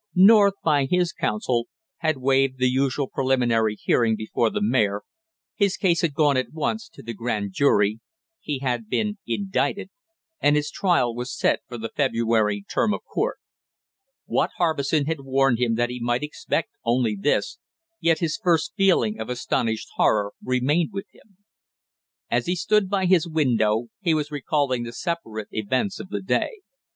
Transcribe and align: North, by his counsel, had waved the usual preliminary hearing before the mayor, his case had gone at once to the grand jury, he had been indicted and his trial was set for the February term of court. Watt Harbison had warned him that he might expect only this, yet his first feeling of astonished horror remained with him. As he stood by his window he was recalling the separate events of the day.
North, 0.15 0.55
by 0.63 0.87
his 0.89 1.13
counsel, 1.13 1.67
had 1.97 2.17
waved 2.17 2.57
the 2.57 2.65
usual 2.67 3.07
preliminary 3.07 3.75
hearing 3.75 4.15
before 4.15 4.49
the 4.49 4.59
mayor, 4.59 5.03
his 5.55 5.77
case 5.77 6.01
had 6.01 6.15
gone 6.15 6.35
at 6.37 6.51
once 6.51 6.89
to 6.89 7.03
the 7.03 7.13
grand 7.13 7.51
jury, 7.53 7.99
he 8.39 8.57
had 8.63 8.89
been 8.89 9.19
indicted 9.27 9.91
and 10.39 10.55
his 10.55 10.71
trial 10.71 11.13
was 11.13 11.37
set 11.37 11.59
for 11.67 11.77
the 11.77 11.91
February 11.95 12.65
term 12.67 12.95
of 12.95 13.01
court. 13.05 13.37
Watt 14.25 14.49
Harbison 14.57 15.05
had 15.05 15.19
warned 15.21 15.59
him 15.59 15.75
that 15.75 15.89
he 15.91 15.99
might 15.99 16.23
expect 16.23 16.69
only 16.83 17.15
this, 17.15 17.59
yet 17.99 18.17
his 18.17 18.39
first 18.41 18.73
feeling 18.75 19.19
of 19.19 19.29
astonished 19.29 19.89
horror 19.97 20.33
remained 20.43 20.89
with 20.91 21.05
him. 21.13 21.37
As 22.27 22.47
he 22.47 22.55
stood 22.55 22.89
by 22.89 23.05
his 23.05 23.27
window 23.29 23.89
he 23.99 24.15
was 24.15 24.31
recalling 24.31 24.81
the 24.81 24.93
separate 24.93 25.49
events 25.51 25.99
of 25.99 26.09
the 26.09 26.23
day. 26.23 26.61